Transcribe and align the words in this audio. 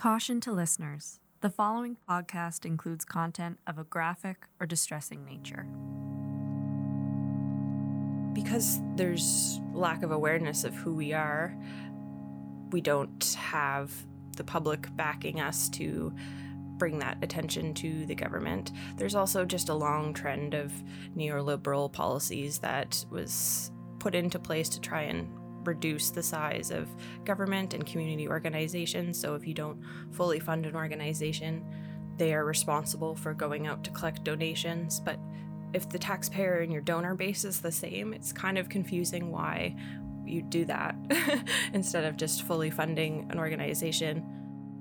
Caution 0.00 0.40
to 0.40 0.52
listeners 0.52 1.20
the 1.42 1.50
following 1.50 1.98
podcast 2.08 2.64
includes 2.64 3.04
content 3.04 3.58
of 3.66 3.76
a 3.76 3.84
graphic 3.84 4.46
or 4.58 4.66
distressing 4.66 5.26
nature. 5.26 5.66
Because 8.32 8.80
there's 8.96 9.60
lack 9.74 10.02
of 10.02 10.10
awareness 10.10 10.64
of 10.64 10.74
who 10.74 10.94
we 10.94 11.12
are, 11.12 11.54
we 12.70 12.80
don't 12.80 13.36
have 13.38 13.92
the 14.38 14.42
public 14.42 14.88
backing 14.96 15.38
us 15.38 15.68
to 15.68 16.14
bring 16.78 16.98
that 17.00 17.18
attention 17.20 17.74
to 17.74 18.06
the 18.06 18.14
government. 18.14 18.72
There's 18.96 19.14
also 19.14 19.44
just 19.44 19.68
a 19.68 19.74
long 19.74 20.14
trend 20.14 20.54
of 20.54 20.72
neoliberal 21.14 21.92
policies 21.92 22.60
that 22.60 23.04
was 23.10 23.70
put 23.98 24.14
into 24.14 24.38
place 24.38 24.70
to 24.70 24.80
try 24.80 25.02
and 25.02 25.28
reduce 25.64 26.10
the 26.10 26.22
size 26.22 26.70
of 26.70 26.88
government 27.24 27.74
and 27.74 27.86
community 27.86 28.28
organizations. 28.28 29.18
So 29.18 29.34
if 29.34 29.46
you 29.46 29.54
don't 29.54 29.80
fully 30.12 30.38
fund 30.38 30.66
an 30.66 30.74
organization, 30.74 31.64
they 32.16 32.34
are 32.34 32.44
responsible 32.44 33.14
for 33.14 33.32
going 33.34 33.66
out 33.66 33.82
to 33.84 33.90
collect 33.90 34.24
donations. 34.24 35.00
But 35.00 35.18
if 35.72 35.88
the 35.88 35.98
taxpayer 35.98 36.58
and 36.58 36.72
your 36.72 36.82
donor 36.82 37.14
base 37.14 37.44
is 37.44 37.60
the 37.60 37.72
same, 37.72 38.12
it's 38.12 38.32
kind 38.32 38.58
of 38.58 38.68
confusing 38.68 39.30
why 39.30 39.76
you 40.26 40.42
do 40.42 40.64
that 40.66 40.94
instead 41.72 42.04
of 42.04 42.16
just 42.16 42.42
fully 42.42 42.70
funding 42.70 43.26
an 43.30 43.38
organization. 43.38 44.24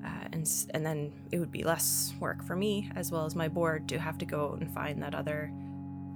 Uh, 0.05 0.27
and, 0.31 0.49
and 0.73 0.85
then 0.85 1.11
it 1.31 1.39
would 1.39 1.51
be 1.51 1.63
less 1.63 2.13
work 2.19 2.43
for 2.43 2.55
me 2.55 2.89
as 2.95 3.11
well 3.11 3.25
as 3.25 3.35
my 3.35 3.47
board 3.47 3.87
to 3.89 3.99
have 3.99 4.17
to 4.17 4.25
go 4.25 4.57
and 4.59 4.71
find 4.71 5.01
that 5.03 5.13
other 5.13 5.51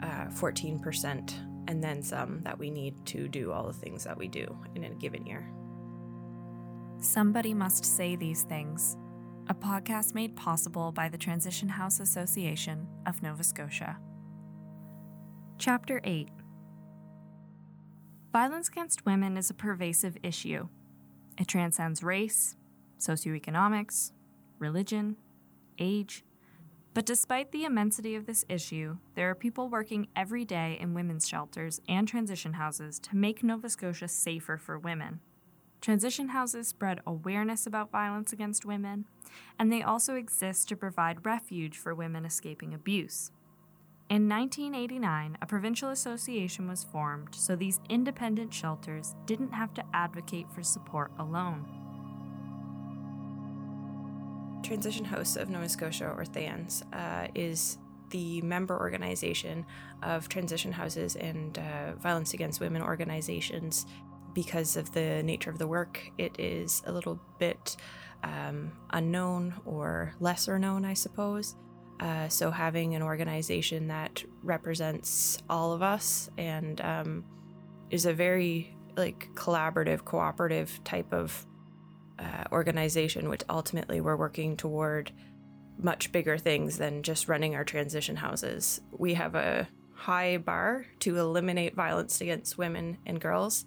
uh, 0.02 0.26
14% 0.27 1.34
and 1.67 1.84
then 1.84 2.02
some 2.02 2.41
that 2.44 2.58
we 2.58 2.70
need 2.70 3.05
to 3.08 3.27
do 3.27 3.52
all 3.52 3.67
the 3.67 3.73
things 3.73 4.04
that 4.04 4.17
we 4.17 4.27
do 4.27 4.58
in 4.76 4.84
a 4.84 4.90
given 4.91 5.26
year. 5.26 5.49
Somebody 6.99 7.54
must 7.54 7.85
say 7.85 8.16
these 8.16 8.44
things. 8.44 8.98
A 9.49 9.54
podcast 9.54 10.16
made 10.16 10.35
possible 10.35 10.91
by 10.91 11.09
the 11.09 11.18
Transition 11.18 11.68
House 11.68 11.99
Association 11.99 12.88
of 13.05 13.21
Nova 13.21 13.43
Scotia. 13.43 13.98
Chapter 15.57 15.99
8 16.04 16.29
Violence 18.32 18.68
against 18.68 19.05
women 19.05 19.38
is 19.38 19.49
a 19.49 19.54
pervasive 19.54 20.18
issue. 20.23 20.68
It 21.38 21.48
transcends 21.48 22.01
race, 22.01 22.55
socioeconomics, 22.99 24.12
religion, 24.60 25.18
age, 25.77 26.23
but 26.94 27.05
despite 27.05 27.52
the 27.52 27.66
immensity 27.66 28.16
of 28.16 28.26
this 28.26 28.46
issue, 28.48 28.98
there 29.16 29.30
are 29.30 29.36
people 29.36 29.68
working 29.68 30.08
every 30.16 30.46
day 30.46 30.77
in 30.80 30.94
women's 30.94 31.27
shelters 31.27 31.82
and 31.90 32.08
transition 32.08 32.54
houses 32.54 33.00
to 33.00 33.16
make 33.16 33.44
Nova 33.44 33.70
Scotia 33.70 34.08
safer 34.08 34.58
for 34.58 34.77
women. 34.77 35.20
Transition 35.82 36.30
houses 36.30 36.68
spread 36.68 37.02
awareness 37.05 37.66
about 37.66 37.91
violence 37.91 38.32
against 38.32 38.63
women, 38.63 39.05
and 39.58 39.72
they 39.72 39.82
also 39.82 40.16
exist 40.16 40.70
to 40.70 40.77
provide 40.77 41.26
refuge 41.26 41.77
for 41.77 41.96
women 41.96 42.26
escaping 42.26 42.74
abuse. 42.74 43.32
In 44.10 44.30
1989, 44.30 45.38
a 45.41 45.46
provincial 45.46 45.90
association 45.90 46.68
was 46.68 46.84
formed 46.84 47.34
so 47.34 47.55
these 47.55 47.80
independent 47.90 48.54
shelters 48.54 49.16
didn't 49.26 49.52
have 49.52 49.74
to 49.74 49.84
advocate 49.94 50.52
for 50.52 50.62
support 50.62 51.12
alone. 51.18 51.66
Transition 54.64 55.06
House 55.06 55.36
of 55.36 55.50
Nova 55.50 55.68
Scotia, 55.68 56.08
or 56.08 56.26
THANS, 56.26 56.84
uh, 56.94 57.28
is 57.36 57.78
the 58.10 58.42
member 58.42 58.80
organization 58.80 59.66
of 60.02 60.30
transition 60.30 60.72
houses 60.72 61.16
and 61.16 61.58
uh, 61.58 61.96
violence 61.96 62.34
against 62.34 62.60
women 62.60 62.82
organizations. 62.82 63.86
Because 64.34 64.78
of 64.78 64.91
the 64.94 65.22
nature 65.24 65.50
of 65.50 65.59
the 65.59 65.68
work, 65.68 66.00
it 66.18 66.40
is 66.40 66.81
a 66.88 66.91
little 66.91 67.19
bit 67.38 67.75
um, 68.24 68.72
unknown 68.91 69.53
or 69.66 70.14
lesser 70.19 70.58
known, 70.58 70.86
I 70.86 70.94
suppose. 70.94 71.56
Uh, 72.00 72.28
so 72.28 72.50
having 72.50 72.96
an 72.96 73.02
organization 73.02 73.88
that 73.88 74.24
represents 74.41 75.38
all 75.50 75.73
of 75.73 75.81
us 75.81 76.29
and 76.38 76.81
um, 76.81 77.23
is 77.91 78.06
a 78.06 78.13
very 78.13 78.75
like 78.97 79.29
collaborative, 79.35 80.03
cooperative 80.06 80.84
type 80.84 81.13
of 81.13 81.46
uh, 82.19 82.44
organization, 82.51 83.29
which 83.29 83.44
ultimately 83.50 84.01
we're 84.01 84.16
working 84.16 84.56
toward 84.57 85.12
much 85.78 86.12
bigger 86.12 86.38
things 86.38 86.78
than 86.78 87.03
just 87.03 87.28
running 87.28 87.56
our 87.56 87.63
transition 87.63 88.16
houses. 88.18 88.81
We 88.91 89.16
have 89.16 89.35
a 89.35 89.68
high 89.94 90.38
bar 90.38 90.85
to 91.00 91.18
eliminate 91.18 91.75
violence 91.75 92.22
against 92.22 92.57
women 92.57 92.97
and 93.06 93.19
girls. 93.19 93.66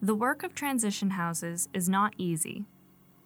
The 0.00 0.14
work 0.14 0.42
of 0.42 0.54
transition 0.54 1.10
houses 1.10 1.68
is 1.72 1.88
not 1.88 2.14
easy. 2.18 2.64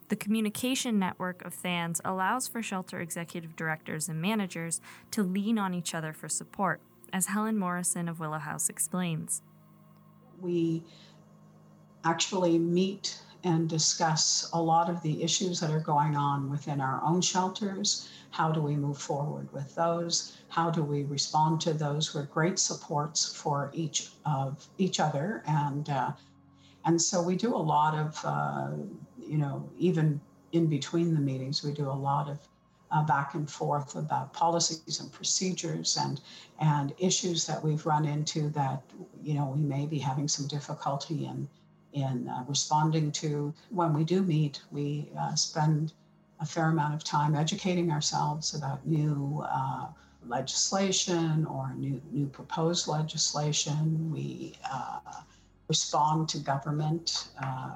The 0.09 0.17
communication 0.17 0.99
network 0.99 1.45
of 1.45 1.55
THANS 1.55 2.01
allows 2.05 2.47
for 2.47 2.63
shelter 2.63 3.01
executive 3.01 3.57
directors 3.57 4.09
and 4.09 4.21
managers 4.21 4.81
to 5.11 5.23
lean 5.23 5.59
on 5.59 5.75
each 5.75 5.95
other 5.95 6.13
for 6.13 6.29
support, 6.29 6.81
as 7.13 7.27
Helen 7.27 7.59
Morrison 7.59 8.09
of 8.09 8.21
Willow 8.21 8.39
House 8.39 8.69
explains. 8.69 9.43
We 10.41 10.85
actually 12.07 12.59
meet 12.59 13.19
and 13.43 13.69
discuss 13.69 14.49
a 14.53 14.61
lot 14.61 14.89
of 14.89 15.03
the 15.03 15.23
issues 15.23 15.61
that 15.61 15.71
are 15.71 15.81
going 15.81 16.17
on 16.17 16.51
within 16.51 16.81
our 16.81 17.01
own 17.05 17.21
shelters. 17.21 18.09
How 18.31 18.51
do 18.51 18.61
we 18.61 18.77
move 18.77 18.99
forward 18.99 19.53
with 19.53 19.75
those? 19.75 20.37
How 20.49 20.71
do 20.71 20.83
we 20.83 21.05
respond 21.05 21.61
to 21.63 21.73
those? 21.73 22.15
We're 22.15 22.27
great 22.27 22.59
supports 22.59 23.35
for 23.35 23.71
each 23.73 24.11
of 24.25 24.67
each 24.79 24.99
other, 25.01 25.43
and 25.47 25.89
uh, 25.89 26.13
and 26.85 27.01
so 27.01 27.23
we 27.23 27.37
do 27.37 27.55
a 27.55 27.65
lot 27.75 27.95
of 27.95 28.25
uh, 28.25 28.69
you 29.19 29.39
know 29.39 29.69
even 29.79 30.21
in 30.53 30.67
between 30.67 31.15
the 31.15 31.21
meetings 31.21 31.63
we 31.63 31.73
do 31.73 31.89
a 31.89 32.01
lot 32.11 32.29
of 32.29 32.39
uh, 32.93 33.05
back 33.05 33.35
and 33.35 33.51
forth 33.51 33.97
about 33.97 34.33
policies 34.33 35.01
and 35.01 35.13
procedures 35.13 35.97
and 35.97 36.21
and 36.61 36.95
issues 36.99 37.47
that 37.47 37.63
we've 37.63 37.85
run 37.85 38.05
into 38.07 38.49
that 38.51 38.83
you 39.23 39.35
know 39.35 39.47
we 39.57 39.63
may 39.63 39.87
be 39.87 39.99
having 39.99 40.29
some 40.29 40.47
difficulty 40.47 41.27
in 41.27 41.49
in 41.97 42.29
uh, 42.29 42.45
responding 42.47 43.11
to. 43.11 43.53
When 43.71 43.95
we 43.95 44.05
do 44.05 44.23
meet, 44.23 44.61
we 44.71 45.09
uh, 45.19 45.35
spend 45.35 45.93
a 46.41 46.47
fair 46.47 46.69
amount 46.69 46.95
of 46.95 47.03
time 47.03 47.35
educating 47.35 47.91
ourselves 47.91 48.55
about 48.55 48.87
new 48.87 49.45
uh, 49.49 49.87
legislation 50.29 51.47
or 51.47 51.73
new, 51.75 52.01
new 52.13 52.27
proposed 52.27 52.87
legislation. 52.87 54.13
We 54.13 54.55
uh, 54.71 55.01
respond 55.69 56.29
to 56.31 56.39
government 56.39 57.29
uh, 57.43 57.73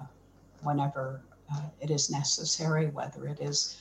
whenever 0.62 1.22
uh, 1.52 1.62
it 1.80 1.90
is 1.90 2.10
necessary, 2.10 2.88
whether 2.88 3.26
it 3.26 3.40
is 3.40 3.80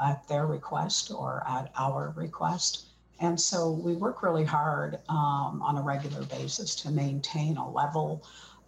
at 0.00 0.26
their 0.28 0.46
request 0.46 1.10
or 1.10 1.42
at 1.48 1.72
our 1.76 2.12
request. 2.16 2.86
And 3.20 3.40
so 3.40 3.70
we 3.70 3.94
work 3.94 4.22
really 4.22 4.44
hard 4.44 4.98
um, 5.08 5.62
on 5.62 5.76
a 5.78 5.82
regular 5.82 6.22
basis 6.26 6.74
to 6.76 6.90
maintain 6.90 7.56
a 7.56 7.68
level 7.68 8.24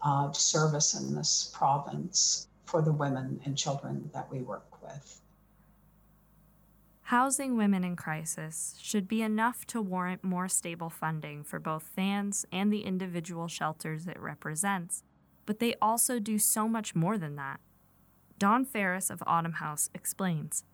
of 0.07 0.37
service 0.37 0.95
in 0.95 1.15
this 1.15 1.51
province 1.53 2.47
for 2.65 2.81
the 2.81 2.93
women 2.93 3.41
and 3.45 3.59
children 3.59 4.09
that 4.15 4.31
we 4.31 4.39
work 4.39 4.81
with. 4.83 5.21
Housing 7.03 7.57
women 7.57 7.85
in 7.85 7.97
crisis 7.97 8.77
should 8.81 9.09
be 9.09 9.23
enough 9.23 9.67
to 9.67 9.81
warrant 9.81 10.25
more 10.25 10.49
stable 10.49 10.91
funding 10.91 11.43
for 11.43 11.59
both 11.59 11.91
THANS 11.95 12.47
and 12.53 12.73
the 12.73 12.81
individual 12.81 13.49
shelters 13.49 14.07
it 14.07 14.19
represents, 14.19 15.03
but 15.45 15.59
they 15.59 15.75
also 15.83 16.19
do 16.19 16.39
so 16.39 16.69
much 16.69 16.95
more 16.95 17.19
than 17.19 17.37
that. 17.37 17.61
Dawn 18.39 18.65
Ferris 18.65 19.11
of 19.11 19.23
Autumn 19.27 19.55
House 19.55 19.91
explains. 19.95 20.65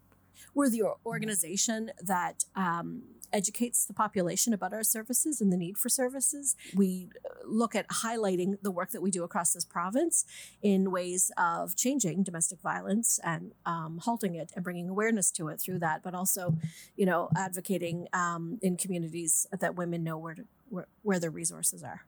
We're 0.54 0.71
the 0.71 0.84
organization 1.06 1.91
that 2.03 2.44
um, 2.56 3.03
educates 3.32 3.84
the 3.84 3.93
population 3.93 4.53
about 4.53 4.72
our 4.72 4.82
services 4.82 5.41
and 5.41 5.53
the 5.53 5.56
need 5.56 5.78
for 5.78 5.88
services. 5.88 6.56
We 6.75 7.09
uh, 7.25 7.34
look 7.47 7.75
at 7.75 7.88
highlighting 7.88 8.59
the 8.62 8.70
work 8.70 8.91
that 8.91 9.03
we 9.03 9.10
do 9.10 9.25
across 9.25 9.53
this 9.53 9.65
province 9.65 10.25
in 10.62 10.91
ways 10.91 11.31
of 11.37 11.76
changing 11.76 12.22
domestic 12.22 12.60
violence 12.60 13.19
and 13.24 13.53
um, 13.66 14.01
halting 14.03 14.34
it 14.34 14.53
and 14.54 14.65
bringing 14.65 14.89
awareness 14.89 15.30
to 15.33 15.48
it 15.48 15.60
through 15.60 15.80
that, 15.80 16.03
but 16.03 16.15
also, 16.15 16.57
you 16.97 17.07
know, 17.07 17.28
advocating 17.36 18.09
um, 18.12 18.59
in 18.62 18.77
communities 18.77 19.47
that 19.59 19.77
women 19.77 20.04
know 20.04 20.18
where, 20.18 20.34
to, 20.34 20.45
where 20.68 20.86
where 21.03 21.18
their 21.18 21.30
resources 21.30 21.83
are. 21.83 22.03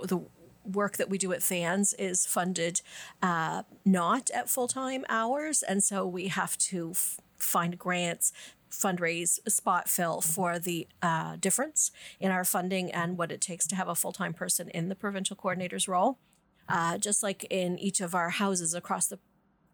The 0.00 0.20
work 0.64 0.96
that 0.96 1.08
we 1.08 1.18
do 1.18 1.32
at 1.32 1.42
THANS 1.42 1.94
is 1.94 2.26
funded 2.26 2.82
uh, 3.22 3.62
not 3.84 4.30
at 4.30 4.48
full 4.48 4.68
time 4.68 5.04
hours, 5.08 5.62
and 5.62 5.82
so 5.82 6.06
we 6.06 6.28
have 6.28 6.56
to 6.58 6.90
f- 6.90 7.20
find 7.38 7.78
grants 7.78 8.32
fundraise 8.70 9.38
spot 9.48 9.88
fill 9.88 10.20
for 10.20 10.58
the 10.58 10.86
uh, 11.02 11.36
difference 11.36 11.90
in 12.20 12.30
our 12.30 12.44
funding 12.44 12.90
and 12.90 13.18
what 13.18 13.32
it 13.32 13.40
takes 13.40 13.66
to 13.68 13.76
have 13.76 13.88
a 13.88 13.94
full-time 13.94 14.32
person 14.34 14.68
in 14.70 14.88
the 14.88 14.94
provincial 14.94 15.36
coordinator's 15.36 15.88
role. 15.88 16.18
Uh, 16.68 16.98
just 16.98 17.22
like 17.22 17.46
in 17.50 17.78
each 17.78 18.00
of 18.00 18.14
our 18.14 18.30
houses 18.30 18.74
across 18.74 19.06
the 19.06 19.18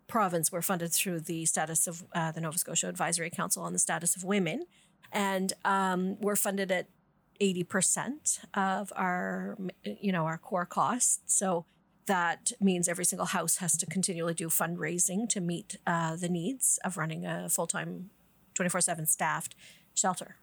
province 0.07 0.53
we're 0.53 0.63
funded 0.63 0.93
through 0.93 1.19
the 1.19 1.45
status 1.47 1.87
of 1.87 2.05
uh, 2.15 2.31
the 2.31 2.41
nova 2.41 2.59
scotia 2.59 2.89
advisory 2.89 3.31
council 3.31 3.63
on 3.63 3.73
the 3.73 3.79
status 3.79 4.15
of 4.17 4.23
women. 4.23 4.65
And 5.11 5.53
um, 5.65 6.21
we're 6.21 6.37
funded 6.37 6.71
at 6.71 6.89
80% 7.41 8.39
of 8.55 8.93
our 8.97 9.57
you 9.85 10.13
know 10.13 10.25
our 10.25 10.39
core 10.39 10.67
costs. 10.67 11.21
So 11.27 11.67
That 12.07 12.53
means 12.61 12.87
every 12.89 13.05
single 13.05 13.27
house 13.27 13.57
has 13.57 13.77
to 13.79 13.87
continually 13.87 14.35
do 14.35 14.49
fundraising 14.49 15.29
to 15.31 15.41
meet 15.41 15.79
uh, 15.87 16.17
the 16.17 16.29
needs 16.29 16.79
of 16.85 16.97
running 16.99 17.25
a 17.25 17.49
full 17.49 17.67
time, 17.67 18.11
24 18.55 18.81
7 18.81 19.07
staffed 19.07 19.55
shelter. 19.95 20.37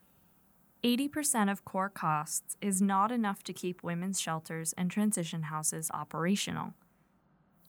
80% 0.83 1.51
of 1.51 1.63
core 1.63 1.89
costs 1.89 2.57
is 2.59 2.81
not 2.81 3.11
enough 3.11 3.43
to 3.43 3.53
keep 3.53 3.83
women's 3.83 4.19
shelters 4.19 4.73
and 4.73 4.89
transition 4.89 5.43
houses 5.43 5.91
operational. 5.93 6.73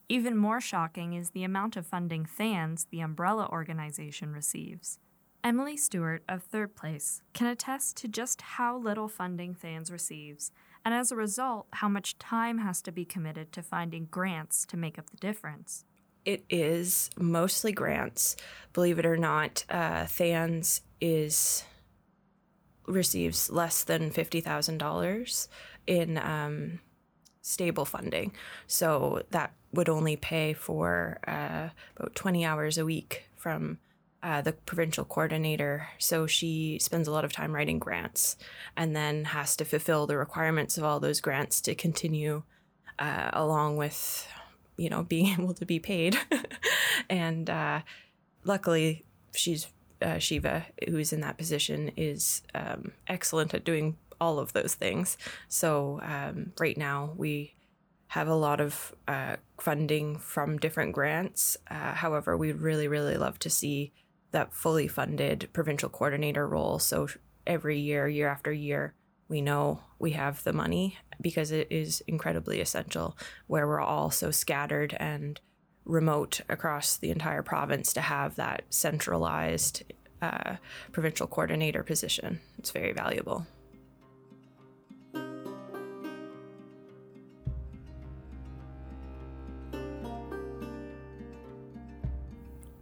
Even 0.09 0.37
more 0.37 0.61
shocking 0.61 1.13
is 1.13 1.31
the 1.31 1.45
amount 1.45 1.77
of 1.77 1.87
funding 1.87 2.25
THANS, 2.25 2.87
the 2.91 3.01
umbrella 3.01 3.49
organization, 3.51 4.33
receives. 4.33 4.99
Emily 5.45 5.77
Stewart 5.77 6.23
of 6.29 6.43
Third 6.43 6.77
Place 6.77 7.23
can 7.33 7.49
attest 7.49 7.97
to 7.99 8.09
just 8.09 8.41
how 8.43 8.79
little 8.79 9.09
funding 9.09 9.55
THANS 9.55 9.91
receives, 9.91 10.53
and 10.85 10.95
as 10.95 11.11
a 11.11 11.17
result, 11.17 11.67
how 11.75 11.89
much 11.89 12.19
time 12.19 12.59
has 12.59 12.81
to 12.83 12.93
be 12.93 13.05
committed 13.05 13.53
to 13.53 13.63
finding 13.63 14.07
grants 14.07 14.65
to 14.67 14.77
make 14.77 14.99
up 14.99 15.11
the 15.11 15.17
difference. 15.17 15.85
It 16.25 16.45
is 16.49 17.11
mostly 17.19 17.73
grants. 17.73 18.37
Believe 18.73 18.99
it 18.99 19.07
or 19.07 19.17
not, 19.17 19.65
uh, 19.69 20.07
THANS 20.07 20.83
is 21.01 21.65
receives 22.87 23.51
less 23.51 23.85
than 23.85 24.11
$50,000 24.11 25.49
in 25.87 26.19
um, 26.19 26.81
stable 27.41 27.85
funding. 27.85 28.33
So 28.67 29.23
that 29.31 29.53
would 29.73 29.89
only 29.89 30.17
pay 30.17 30.53
for 30.53 31.19
uh, 31.27 31.69
about 31.97 32.15
20 32.15 32.45
hours 32.45 32.79
a 32.79 32.85
week 32.85 33.25
from 33.37 33.79
uh, 34.23 34.41
the 34.41 34.53
provincial 34.53 35.05
coordinator. 35.05 35.89
So 35.99 36.27
she 36.27 36.79
spends 36.81 37.09
a 37.09 37.11
lot 37.11 37.25
of 37.25 37.33
time 37.33 37.53
writing 37.53 37.79
grants 37.79 38.37
and 38.77 38.95
then 38.95 39.25
has 39.27 39.57
to 39.57 39.65
fulfill 39.65 40.07
the 40.07 40.17
requirements 40.17 40.79
of 40.79 40.85
all 40.85 41.01
those 41.01 41.21
grants 41.21 41.61
to 41.63 41.75
continue 41.75 42.45
uh, 42.99 43.31
along 43.33 43.77
with, 43.77 44.29
you 44.77 44.91
know, 44.91 45.03
being 45.03 45.27
able 45.39 45.55
to 45.55 45.67
be 45.67 45.79
paid. 45.79 46.17
and 47.11 47.49
uh, 47.49 47.81
luckily, 48.45 49.05
she's 49.35 49.69
uh, 50.01 50.19
Shiva, 50.19 50.67
who's 50.89 51.13
in 51.13 51.21
that 51.21 51.39
position, 51.39 51.93
is 51.97 52.43
um, 52.55 52.93
excellent 53.07 53.55
at 53.55 53.65
doing 53.65 53.97
all 54.21 54.39
of 54.39 54.53
those 54.53 54.75
things. 54.75 55.17
So 55.49 56.01
um, 56.03 56.53
right 56.59 56.77
now 56.77 57.13
we 57.17 57.55
have 58.09 58.29
a 58.29 58.35
lot 58.35 58.61
of 58.61 58.95
uh, 59.09 59.37
funding 59.59 60.19
from 60.19 60.59
different 60.59 60.93
grants. 60.93 61.57
Uh, 61.71 61.95
however, 61.95 62.37
we'd 62.37 62.61
really, 62.61 62.87
really 62.87 63.17
love 63.17 63.39
to 63.39 63.51
see 63.51 63.93
that 64.33 64.53
fully 64.53 64.87
funded 64.87 65.49
provincial 65.53 65.89
coordinator 65.89 66.47
role. 66.47 66.79
So 66.79 67.09
every 67.47 67.79
year, 67.79 68.07
year 68.09 68.29
after 68.29 68.53
year, 68.53 68.95
we 69.33 69.41
know 69.41 69.81
we 69.99 70.11
have 70.11 70.45
the 70.45 70.53
money 70.53 70.99
because 71.19 71.51
it 71.51 71.67
is 71.71 72.03
incredibly 72.07 72.61
essential 72.61 73.17
where 73.47 73.67
we're 73.67 73.81
all 73.81 74.11
so 74.11 74.31
scattered 74.31 74.95
and 75.01 75.41
remote 75.87 76.43
across 76.51 76.99
the 76.99 77.11
entire 77.11 77.43
province 77.43 77.95
to 77.95 78.03
have 78.03 78.37
that 78.37 78.63
centralized 78.69 79.85
uh, 80.21 80.57
provincial 80.93 81.27
coordinator 81.27 81.83
position. 81.83 82.41
It's 82.59 82.73
very 82.73 82.93
valuable. 82.93 83.47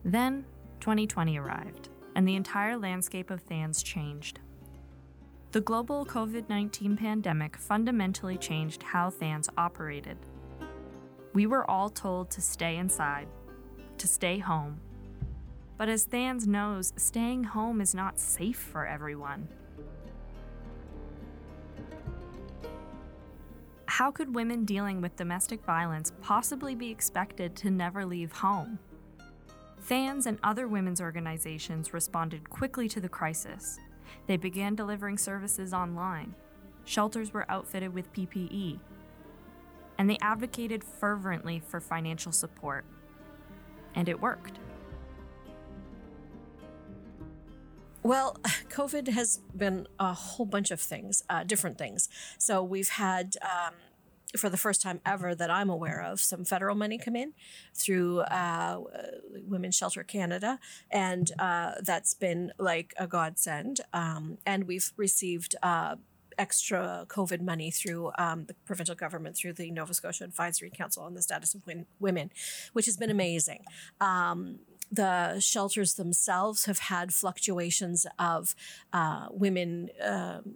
Then 0.04 0.44
2020 0.80 1.38
arrived, 1.38 1.90
and 2.16 2.26
the 2.26 2.34
entire 2.34 2.76
landscape 2.76 3.30
of 3.30 3.40
THANS 3.42 3.84
changed. 3.84 4.40
The 5.52 5.60
global 5.60 6.06
COVID 6.06 6.48
19 6.48 6.96
pandemic 6.96 7.56
fundamentally 7.56 8.36
changed 8.36 8.84
how 8.84 9.10
THANS 9.10 9.48
operated. 9.58 10.16
We 11.32 11.46
were 11.46 11.68
all 11.68 11.90
told 11.90 12.30
to 12.30 12.40
stay 12.40 12.76
inside, 12.76 13.26
to 13.98 14.06
stay 14.06 14.38
home. 14.38 14.80
But 15.76 15.88
as 15.88 16.04
THANS 16.04 16.46
knows, 16.46 16.92
staying 16.96 17.42
home 17.42 17.80
is 17.80 17.96
not 17.96 18.20
safe 18.20 18.58
for 18.58 18.86
everyone. 18.86 19.48
How 23.86 24.12
could 24.12 24.32
women 24.32 24.64
dealing 24.64 25.00
with 25.00 25.16
domestic 25.16 25.64
violence 25.64 26.12
possibly 26.22 26.76
be 26.76 26.92
expected 26.92 27.56
to 27.56 27.72
never 27.72 28.06
leave 28.06 28.30
home? 28.30 28.78
THANS 29.80 30.26
and 30.26 30.38
other 30.44 30.68
women's 30.68 31.00
organizations 31.00 31.92
responded 31.92 32.48
quickly 32.48 32.88
to 32.88 33.00
the 33.00 33.08
crisis. 33.08 33.80
They 34.26 34.36
began 34.36 34.74
delivering 34.74 35.18
services 35.18 35.72
online. 35.72 36.34
Shelters 36.84 37.32
were 37.32 37.50
outfitted 37.50 37.94
with 37.94 38.12
PPE. 38.12 38.78
And 39.98 40.08
they 40.08 40.18
advocated 40.22 40.82
fervently 40.82 41.60
for 41.60 41.80
financial 41.80 42.32
support. 42.32 42.84
And 43.94 44.08
it 44.08 44.20
worked. 44.20 44.58
Well, 48.02 48.36
COVID 48.70 49.08
has 49.08 49.40
been 49.56 49.86
a 49.98 50.12
whole 50.14 50.46
bunch 50.46 50.70
of 50.70 50.80
things, 50.80 51.22
uh, 51.28 51.44
different 51.44 51.78
things. 51.78 52.08
So 52.38 52.62
we've 52.62 52.88
had 52.88 53.36
um, 53.42 53.74
for 54.36 54.48
the 54.48 54.56
first 54.56 54.80
time 54.82 55.00
ever 55.04 55.34
that 55.34 55.50
I'm 55.50 55.70
aware 55.70 56.02
of, 56.02 56.20
some 56.20 56.44
federal 56.44 56.76
money 56.76 56.98
come 56.98 57.16
in 57.16 57.32
through 57.74 58.20
uh, 58.20 58.80
Women's 59.44 59.76
Shelter 59.76 60.04
Canada, 60.04 60.58
and 60.90 61.30
uh, 61.38 61.72
that's 61.82 62.14
been 62.14 62.52
like 62.58 62.94
a 62.98 63.06
godsend. 63.06 63.80
Um, 63.92 64.38
and 64.46 64.64
we've 64.64 64.92
received 64.96 65.56
uh, 65.62 65.96
extra 66.38 67.06
COVID 67.08 67.42
money 67.42 67.70
through 67.70 68.12
um, 68.18 68.46
the 68.46 68.54
provincial 68.64 68.94
government, 68.94 69.36
through 69.36 69.52
the 69.54 69.70
Nova 69.70 69.92
Scotia 69.94 70.24
Advisory 70.24 70.70
Council 70.70 71.02
on 71.02 71.14
the 71.14 71.22
Status 71.22 71.54
of 71.54 71.62
Women, 71.98 72.30
which 72.72 72.86
has 72.86 72.96
been 72.96 73.10
amazing. 73.10 73.64
Um, 74.00 74.60
the 74.90 75.38
shelters 75.38 75.94
themselves 75.94 76.64
have 76.64 76.78
had 76.78 77.12
fluctuations 77.12 78.06
of 78.18 78.54
uh, 78.92 79.26
women 79.30 79.90
um, 80.02 80.54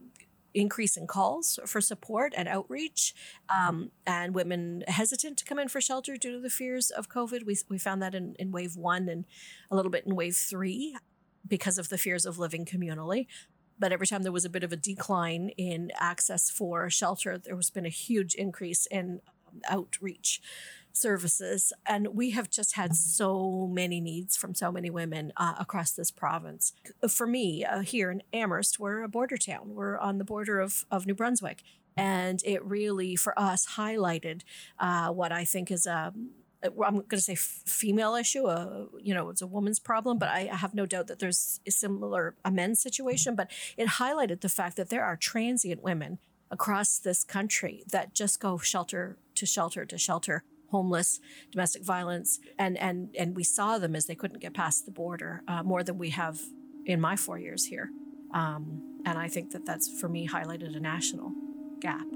increase 0.55 0.97
in 0.97 1.07
calls 1.07 1.59
for 1.67 1.81
support 1.81 2.33
and 2.37 2.49
outreach, 2.49 3.15
um, 3.55 3.91
and 4.07 4.35
women 4.35 4.85
hesitant 4.87 5.37
to 5.39 5.45
come 5.45 5.59
in 5.59 5.69
for 5.69 5.81
shelter 5.81 6.17
due 6.17 6.33
to 6.33 6.41
the 6.41 6.51
fears 6.51 6.91
of 6.91 7.09
COVID. 7.09 7.45
We, 7.45 7.59
we 7.69 7.79
found 7.79 8.01
that 8.03 8.15
in, 8.15 8.35
in 8.39 8.53
wave 8.53 8.77
one 8.77 9.09
and 9.09 9.25
a 9.71 9.77
little 9.77 9.91
bit 9.91 10.07
in 10.07 10.15
wave 10.15 10.37
three 10.37 10.97
because 11.47 11.79
of 11.79 11.89
the 11.89 11.99
fears 11.99 12.25
of 12.25 12.39
living 12.39 12.65
communally. 12.65 13.27
But 13.79 13.93
every 13.93 14.07
time 14.07 14.23
there 14.23 14.33
was 14.33 14.45
a 14.45 14.51
bit 14.51 14.63
of 14.63 14.73
a 14.73 14.77
decline 14.77 15.51
in 15.57 15.91
access 15.99 16.49
for 16.49 16.89
shelter, 16.89 17.37
there 17.37 17.57
has 17.57 17.71
been 17.71 17.87
a 17.87 17.91
huge 17.91 18.35
increase 18.35 18.87
in 18.87 19.21
um, 19.49 19.61
outreach 19.69 20.41
services. 20.95 21.73
And 21.87 22.09
we 22.09 22.31
have 22.31 22.49
just 22.49 22.75
had 22.75 22.95
so 22.95 23.69
many 23.71 24.01
needs 24.01 24.37
from 24.37 24.55
so 24.55 24.73
many 24.73 24.91
women 24.91 25.33
uh, 25.37 25.55
across 25.59 25.93
this 25.93 26.11
province. 26.11 26.73
For 27.09 27.27
me, 27.27 27.65
uh, 27.65 27.81
here 27.81 28.11
in 28.11 28.23
Amherst, 28.33 28.79
we're 28.79 29.03
a 29.03 29.09
border 29.09 29.37
town, 29.37 29.75
we're 29.75 29.99
on 29.99 30.19
the 30.19 30.25
border 30.25 30.61
of, 30.61 30.85
of 30.91 31.07
New 31.07 31.15
Brunswick. 31.15 31.63
And 31.97 32.43
it 32.45 32.65
really, 32.65 33.15
for 33.15 33.39
us, 33.39 33.75
highlighted 33.77 34.43
uh, 34.79 35.11
what 35.11 35.31
I 35.31 35.45
think 35.45 35.71
is 35.71 35.87
a 35.87 36.13
I'm 36.65 36.95
going 36.95 37.09
to 37.11 37.21
say 37.21 37.35
female 37.35 38.15
issue. 38.15 38.47
Uh, 38.47 38.87
you 38.99 39.13
know, 39.13 39.29
it's 39.29 39.43
a 39.43 39.47
woman's 39.47 39.79
problem, 39.79 40.19
but 40.19 40.31
I 40.31 40.49
have 40.51 40.75
no 40.75 40.87
doubt 40.87 41.09
that 41.09 41.19
there's 41.19 41.61
a 41.67 41.71
similar 41.71 42.37
a 42.43 42.51
men's 42.51 42.81
situation. 42.81 43.35
But 43.35 43.51
it 43.77 43.87
highlighted 43.87 44.41
the 44.41 44.49
fact 44.49 44.77
that 44.77 44.89
there 44.89 45.05
are 45.05 45.15
transient 45.15 45.83
women 45.83 46.21
across 46.51 46.99
this 46.99 47.23
country 47.23 47.85
that 47.91 48.15
just 48.15 48.41
go 48.41 48.57
shelter 48.57 49.19
to 49.35 49.45
shelter 49.45 49.85
to 49.85 49.99
shelter 49.99 50.43
homeless, 50.75 51.21
domestic 51.53 51.83
violence, 51.85 52.41
and 52.59 52.77
and 52.79 52.97
and 53.21 53.37
we 53.37 53.45
saw 53.45 53.79
them 53.79 53.95
as 53.95 54.07
they 54.07 54.17
couldn't 54.21 54.41
get 54.41 54.53
past 54.55 54.87
the 54.87 54.91
border 54.91 55.43
uh, 55.47 55.63
more 55.63 55.83
than 55.85 55.97
we 55.99 56.11
have 56.11 56.37
in 56.85 57.01
my 57.01 57.17
four 57.17 57.39
years 57.39 57.67
here. 57.67 57.91
Um, 58.33 58.65
and 59.07 59.17
I 59.17 59.29
think 59.29 59.53
that 59.53 59.65
that's 59.65 59.87
for 60.01 60.09
me 60.09 60.27
highlighted 60.27 60.77
a 60.77 60.81
national 60.81 61.33
gap. 61.81 62.09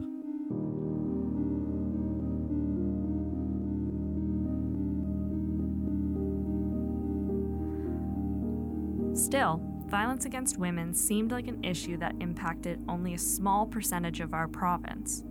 Still, 9.14 9.60
violence 9.86 10.24
against 10.24 10.58
women 10.58 10.94
seemed 10.94 11.30
like 11.30 11.48
an 11.48 11.62
issue 11.62 11.96
that 11.98 12.14
impacted 12.20 12.80
only 12.88 13.14
a 13.14 13.18
small 13.18 13.66
percentage 13.66 14.20
of 14.20 14.34
our 14.34 14.48
province. 14.48 15.22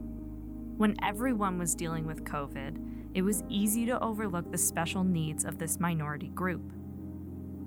When 0.78 0.96
everyone 1.02 1.58
was 1.58 1.74
dealing 1.74 2.06
with 2.06 2.24
COVID, 2.24 2.97
it 3.18 3.24
was 3.24 3.44
easy 3.50 3.84
to 3.88 4.00
overlook 4.00 4.52
the 4.52 4.58
special 4.60 5.04
needs 5.04 5.44
of 5.44 5.58
this 5.58 5.80
minority 5.80 6.28
group. 6.28 6.72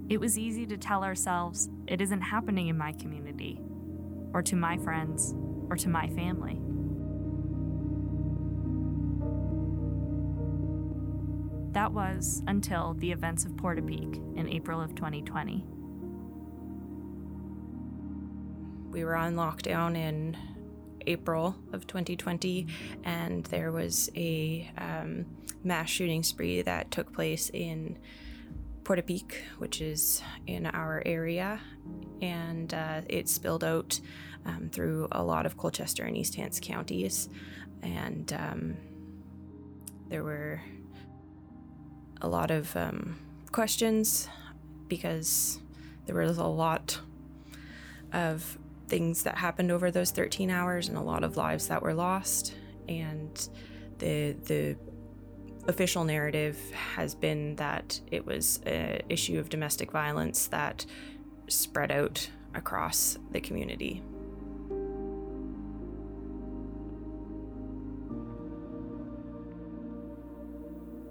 It 0.09 0.21
was 0.21 0.39
easy 0.39 0.65
to 0.67 0.77
tell 0.77 1.03
ourselves, 1.03 1.69
it 1.89 2.01
isn't 2.01 2.21
happening 2.21 2.69
in 2.69 2.79
my 2.79 2.93
community, 2.93 3.61
or 4.33 4.43
to 4.43 4.55
my 4.55 4.77
friends, 4.77 5.35
or 5.69 5.75
to 5.75 5.89
my 5.89 6.07
family. 6.11 6.61
That 11.73 11.93
was 11.93 12.45
until 12.47 12.95
the 12.95 13.11
events 13.11 13.45
of 13.45 13.51
Portapique 13.55 14.39
in 14.39 14.49
April 14.49 14.81
of 14.81 14.95
2020. 14.95 15.65
We 18.93 19.05
were 19.05 19.17
on 19.17 19.35
lockdown 19.35 19.97
in 19.97 20.37
April 21.11 21.57
of 21.73 21.87
2020, 21.87 22.67
and 23.05 23.45
there 23.47 23.73
was 23.73 24.11
a 24.15 24.71
um, 24.79 25.27
mass 25.65 25.91
shooting 25.91 26.23
spree 26.23 26.63
that 26.63 26.91
took 26.91 27.13
place 27.13 27.51
in 27.53 27.99
Portapique, 28.85 29.35
which 29.59 29.81
is 29.81 30.23
in 30.47 30.67
our 30.67 31.03
area, 31.05 31.61
and 32.23 32.73
uh, 32.73 33.03
it 33.09 33.29
spilled 33.29 33.65
out 33.65 34.01
um, 34.47 34.71
through 34.73 35.09
a 35.13 35.23
lot 35.23 35.47
of 35.47 35.57
Colchester 35.57 36.05
and 36.05 36.17
East 36.17 36.35
Hants 36.37 36.61
counties, 36.61 37.29
and 37.83 38.33
um, 38.33 38.77
there 40.09 40.25
were 40.25 40.61
a 42.23 42.29
lot 42.29 42.51
of 42.51 42.75
um, 42.77 43.19
questions 43.53 44.29
because 44.89 45.61
there 46.07 46.17
was 46.17 46.39
a 46.39 46.45
lot 46.45 47.01
of 48.13 48.59
things 48.91 49.23
that 49.23 49.39
happened 49.39 49.71
over 49.71 49.91
those 49.91 50.11
13 50.11 50.51
hours 50.51 50.89
and 50.89 50.99
a 50.99 51.01
lot 51.01 51.25
of 51.25 51.37
lives 51.37 51.69
that 51.69 51.81
were 51.81 51.95
lost 51.95 52.55
and 52.89 53.49
the 53.99 54.33
the 54.45 54.77
official 55.69 56.05
narrative 56.05 56.59
has 56.73 57.15
been 57.15 57.55
that 57.57 58.01
it 58.11 58.27
was 58.27 58.61
an 58.67 59.01
issue 59.09 59.39
of 59.39 59.49
domestic 59.49 59.93
violence 59.93 60.49
that 60.49 60.85
spread 61.49 61.93
out 61.93 62.29
across 62.55 63.19
the 63.31 63.41
community. 63.41 64.03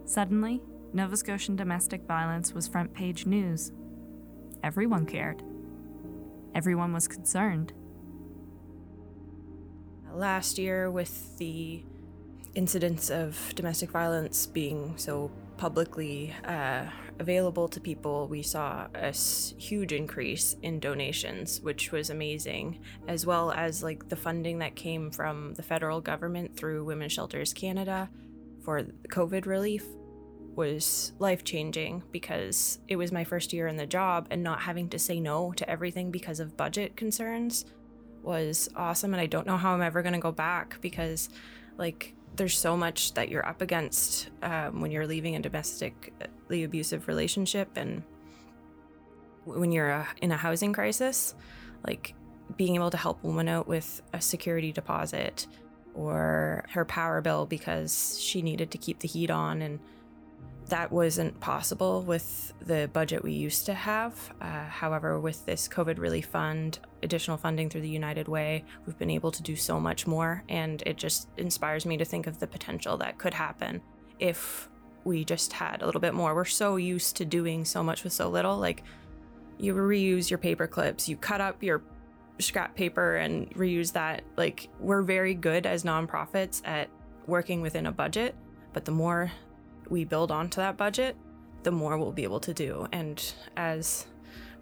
Suddenly, 0.05 0.61
Nova 0.91 1.15
Scotian 1.15 1.55
domestic 1.55 2.01
violence 2.03 2.53
was 2.53 2.67
front 2.67 2.93
page 2.93 3.27
news. 3.27 3.71
Everyone 4.63 5.05
cared. 5.05 5.43
Everyone 6.55 6.93
was 6.93 7.07
concerned. 7.07 7.73
Last 10.11 10.57
year, 10.57 10.89
with 10.89 11.37
the 11.37 11.83
incidents 12.55 13.09
of 13.09 13.53
domestic 13.55 13.91
violence 13.91 14.47
being 14.47 14.97
so 14.97 15.31
publicly 15.57 16.33
uh, 16.45 16.85
available 17.19 17.67
to 17.67 17.79
people, 17.79 18.27
we 18.27 18.41
saw 18.41 18.87
a 18.95 19.11
huge 19.11 19.91
increase 19.91 20.55
in 20.61 20.79
donations, 20.79 21.61
which 21.61 21.91
was 21.91 22.09
amazing, 22.09 22.79
as 23.07 23.25
well 23.25 23.51
as 23.51 23.83
like 23.83 24.09
the 24.09 24.15
funding 24.15 24.59
that 24.59 24.75
came 24.75 25.11
from 25.11 25.53
the 25.55 25.63
federal 25.63 26.01
government 26.01 26.55
through 26.55 26.85
Women's 26.85 27.11
Shelters 27.11 27.53
Canada 27.53 28.09
for 28.63 28.83
COVID 29.09 29.45
relief 29.45 29.85
was 30.59 31.13
life 31.19 31.45
changing 31.45 32.03
because 32.11 32.79
it 32.89 32.97
was 32.97 33.13
my 33.13 33.23
first 33.23 33.53
year 33.53 33.65
in 33.67 33.77
the 33.77 33.85
job 33.85 34.27
and 34.29 34.43
not 34.43 34.59
having 34.59 34.89
to 34.89 34.99
say 34.99 35.17
no 35.17 35.53
to 35.53 35.67
everything 35.69 36.11
because 36.11 36.41
of 36.41 36.57
budget 36.57 36.97
concerns 36.97 37.63
was 38.23 38.67
awesome. 38.75 39.13
And 39.13 39.21
I 39.21 39.25
don't 39.25 39.47
know 39.47 39.55
how 39.55 39.73
I'm 39.73 39.81
ever 39.81 40.01
going 40.01 40.15
to 40.15 40.19
go 40.19 40.33
back 40.33 40.81
because, 40.81 41.29
like, 41.77 42.13
there's 42.35 42.57
so 42.57 42.75
much 42.75 43.13
that 43.13 43.29
you're 43.29 43.47
up 43.47 43.61
against 43.61 44.31
um, 44.43 44.81
when 44.81 44.91
you're 44.91 45.07
leaving 45.07 45.37
a 45.37 45.39
domestically 45.39 46.65
abusive 46.65 47.07
relationship 47.07 47.77
and 47.77 48.03
when 49.45 49.71
you're 49.71 49.93
uh, 49.93 50.05
in 50.21 50.33
a 50.33 50.37
housing 50.37 50.73
crisis, 50.73 51.35
like 51.87 52.15
being 52.57 52.75
able 52.75 52.91
to 52.91 52.97
help 52.97 53.23
a 53.23 53.27
woman 53.27 53.47
out 53.47 53.65
with 53.65 54.01
a 54.11 54.19
security 54.19 54.73
deposit 54.73 55.47
or 55.93 56.65
her 56.71 56.83
power 56.83 57.21
bill 57.21 57.45
because 57.45 58.19
she 58.19 58.41
needed 58.41 58.71
to 58.71 58.77
keep 58.77 58.99
the 58.99 59.07
heat 59.07 59.31
on 59.31 59.61
and 59.61 59.79
that 60.69 60.91
wasn't 60.91 61.39
possible 61.39 62.01
with 62.01 62.53
the 62.61 62.89
budget 62.93 63.23
we 63.23 63.31
used 63.31 63.65
to 63.65 63.73
have. 63.73 64.33
Uh, 64.41 64.65
however, 64.65 65.19
with 65.19 65.45
this 65.45 65.67
COVID 65.67 65.99
relief 65.99 66.27
fund, 66.27 66.79
additional 67.03 67.37
funding 67.37 67.69
through 67.69 67.81
the 67.81 67.89
United 67.89 68.27
Way, 68.27 68.63
we've 68.85 68.97
been 68.97 69.09
able 69.09 69.31
to 69.31 69.43
do 69.43 69.55
so 69.55 69.79
much 69.79 70.07
more. 70.07 70.43
And 70.47 70.81
it 70.85 70.97
just 70.97 71.27
inspires 71.37 71.85
me 71.85 71.97
to 71.97 72.05
think 72.05 72.27
of 72.27 72.39
the 72.39 72.47
potential 72.47 72.97
that 72.97 73.17
could 73.17 73.33
happen 73.33 73.81
if 74.19 74.69
we 75.03 75.23
just 75.23 75.53
had 75.53 75.81
a 75.81 75.85
little 75.85 76.01
bit 76.01 76.13
more. 76.13 76.35
We're 76.35 76.45
so 76.45 76.75
used 76.75 77.15
to 77.17 77.25
doing 77.25 77.65
so 77.65 77.83
much 77.83 78.03
with 78.03 78.13
so 78.13 78.29
little. 78.29 78.57
Like, 78.57 78.83
you 79.57 79.73
reuse 79.73 80.29
your 80.29 80.39
paper 80.39 80.67
clips, 80.67 81.09
you 81.09 81.17
cut 81.17 81.41
up 81.41 81.61
your 81.63 81.81
scrap 82.39 82.75
paper 82.75 83.17
and 83.17 83.49
reuse 83.55 83.91
that. 83.93 84.23
Like, 84.37 84.69
we're 84.79 85.01
very 85.01 85.33
good 85.33 85.65
as 85.65 85.83
nonprofits 85.83 86.61
at 86.65 86.89
working 87.27 87.61
within 87.61 87.85
a 87.85 87.91
budget. 87.91 88.35
But 88.71 88.85
the 88.85 88.91
more 88.91 89.31
we 89.89 90.03
build 90.03 90.31
onto 90.31 90.57
that 90.57 90.77
budget, 90.77 91.15
the 91.63 91.71
more 91.71 91.97
we'll 91.97 92.11
be 92.11 92.23
able 92.23 92.39
to 92.41 92.53
do. 92.53 92.87
And 92.91 93.33
as 93.57 94.05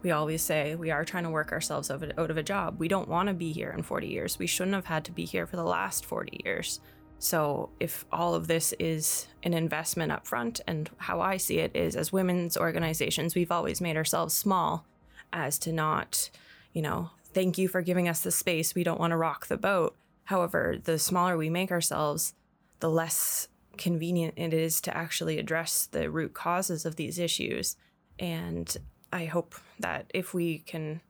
we 0.02 0.12
always 0.12 0.42
say, 0.42 0.76
we 0.76 0.92
are 0.92 1.06
trying 1.06 1.24
to 1.24 1.30
work 1.30 1.52
ourselves 1.52 1.90
out 1.92 2.30
of 2.30 2.38
a 2.38 2.44
job. 2.44 2.80
We 2.80 2.88
don't 2.88 3.10
want 3.10 3.28
to 3.28 3.34
be 3.34 3.52
here 3.52 3.74
in 3.76 3.84
40 3.84 4.08
years. 4.08 4.40
We 4.40 4.48
shouldn't 4.48 4.76
have 4.76 4.86
had 4.86 5.06
to 5.06 5.12
be 5.12 5.26
here 5.26 5.48
for 5.48 5.56
the 5.56 5.64
last 5.64 6.06
40 6.06 6.42
years. 6.46 6.80
So, 7.20 7.72
if 7.80 8.06
all 8.12 8.36
of 8.36 8.48
this 8.48 8.74
is 8.78 9.28
an 9.42 9.56
investment 9.56 10.12
up 10.12 10.28
front, 10.28 10.62
and 10.68 10.88
how 10.98 11.20
I 11.20 11.38
see 11.38 11.58
it 11.58 11.76
is 11.76 11.96
as 11.96 12.14
women's 12.14 12.56
organizations, 12.56 13.34
we've 13.34 13.52
always 13.52 13.82
made 13.82 13.98
ourselves 13.98 14.36
small 14.36 14.86
as 15.34 15.58
to 15.60 15.74
not, 15.74 16.30
you 16.74 16.84
know, 16.84 17.10
thank 17.34 17.58
you 17.58 17.68
for 17.68 17.82
giving 17.82 18.08
us 18.08 18.22
the 18.22 18.30
space. 18.30 18.76
We 18.76 18.84
don't 18.84 19.00
want 19.00 19.12
to 19.12 19.18
rock 19.18 19.48
the 19.48 19.58
boat. 19.58 19.96
However, 20.26 20.78
the 20.82 21.00
smaller 21.00 21.38
we 21.38 21.50
make 21.50 21.72
ourselves, 21.72 22.36
the 22.82 22.90
less 22.90 23.48
convenient 23.78 24.34
it 24.38 24.54
is 24.54 24.82
to 24.82 24.96
actually 24.96 25.40
address 25.40 25.86
the 25.86 26.10
root 26.10 26.34
causes 26.34 26.86
of 26.86 26.96
these 26.96 27.20
issues. 27.20 27.76
And 28.20 28.76
I 29.12 29.26
hope 29.26 29.56
that 29.80 30.12
if 30.14 30.34
we 30.34 30.60
can 30.60 31.02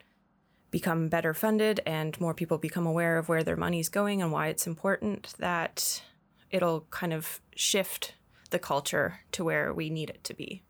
become 0.70 1.08
better 1.08 1.34
funded 1.34 1.80
and 1.86 2.20
more 2.20 2.34
people 2.34 2.58
become 2.58 2.86
aware 2.86 3.18
of 3.18 3.30
where 3.30 3.44
their 3.44 3.56
money's 3.56 3.90
going 3.90 4.22
and 4.22 4.32
why 4.32 4.48
it's 4.48 4.68
important, 4.68 5.34
that 5.40 6.04
it'll 6.52 6.82
kind 6.92 7.14
of 7.14 7.42
shift 7.56 8.14
the 8.50 8.60
culture 8.60 9.20
to 9.32 9.44
where 9.44 9.74
we 9.74 9.90
need 9.90 10.10
it 10.10 10.24
to 10.26 10.34
be. 10.34 10.64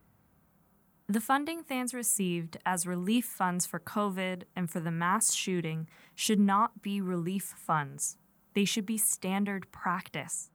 The 1.09 1.21
funding 1.21 1.63
Thans 1.63 1.93
received 1.93 2.57
as 2.65 2.85
relief 2.85 3.25
funds 3.25 3.65
for 3.65 3.79
COVID 3.79 4.43
and 4.55 4.69
for 4.69 4.81
the 4.81 4.91
mass 4.91 5.33
shooting 5.33 5.87
should 6.15 6.39
not 6.39 6.81
be 6.81 6.99
relief 6.99 7.55
funds. 7.57 8.17
They 8.53 8.65
should 8.65 8.85
be 8.85 8.97
standard 8.97 9.71
practice. 9.71 10.49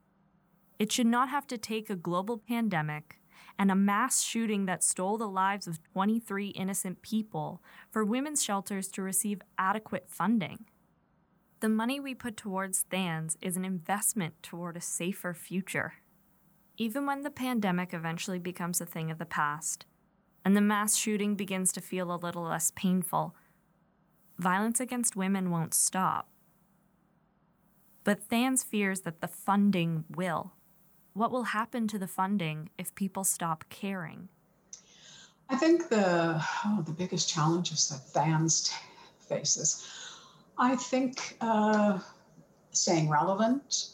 It 0.78 0.90
should 0.90 1.06
not 1.06 1.28
have 1.28 1.46
to 1.48 1.58
take 1.58 1.88
a 1.88 1.96
global 1.96 2.38
pandemic 2.38 3.20
and 3.58 3.70
a 3.70 3.76
mass 3.76 4.22
shooting 4.22 4.66
that 4.66 4.82
stole 4.82 5.18
the 5.18 5.28
lives 5.28 5.66
of 5.66 5.82
23 5.92 6.48
innocent 6.48 7.02
people 7.02 7.62
for 7.90 8.04
women's 8.04 8.42
shelters 8.42 8.88
to 8.88 9.02
receive 9.02 9.42
adequate 9.58 10.06
funding. 10.08 10.64
The 11.60 11.68
money 11.68 12.00
we 12.00 12.14
put 12.14 12.36
towards 12.36 12.86
Thans 12.90 13.36
is 13.40 13.56
an 13.56 13.64
investment 13.64 14.42
toward 14.42 14.76
a 14.76 14.80
safer 14.80 15.32
future. 15.32 15.94
Even 16.76 17.06
when 17.06 17.22
the 17.22 17.30
pandemic 17.30 17.94
eventually 17.94 18.40
becomes 18.40 18.80
a 18.80 18.86
thing 18.86 19.10
of 19.10 19.18
the 19.18 19.26
past, 19.26 19.86
and 20.44 20.56
the 20.56 20.60
mass 20.60 20.96
shooting 20.96 21.36
begins 21.36 21.70
to 21.72 21.80
feel 21.80 22.12
a 22.12 22.16
little 22.16 22.42
less 22.42 22.72
painful, 22.74 23.36
violence 24.38 24.80
against 24.80 25.14
women 25.14 25.50
won't 25.50 25.74
stop. 25.74 26.28
But 28.02 28.24
Thans 28.24 28.64
fears 28.64 29.02
that 29.02 29.20
the 29.20 29.28
funding 29.28 30.04
will. 30.08 30.54
What 31.14 31.30
will 31.30 31.44
happen 31.44 31.88
to 31.88 31.98
the 31.98 32.06
funding 32.06 32.70
if 32.78 32.94
people 32.94 33.24
stop 33.24 33.64
caring? 33.68 34.28
I 35.50 35.56
think 35.56 35.90
the 35.90 36.42
oh, 36.64 36.82
the 36.86 36.92
biggest 36.92 37.28
challenges 37.28 37.88
that 37.88 38.00
Thans 38.08 38.72
faces, 39.20 39.86
I 40.56 40.76
think, 40.76 41.36
uh, 41.42 41.98
staying 42.70 43.10
relevant, 43.10 43.90